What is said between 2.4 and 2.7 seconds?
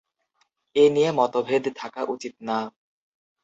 না!